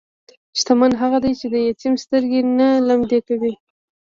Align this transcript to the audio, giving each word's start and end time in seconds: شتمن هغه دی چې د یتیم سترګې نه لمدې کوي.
شتمن 0.59 0.91
هغه 1.01 1.17
دی 1.23 1.33
چې 1.39 1.47
د 1.53 1.55
یتیم 1.69 1.93
سترګې 2.03 2.41
نه 2.59 2.69
لمدې 2.87 3.19
کوي. 3.27 3.53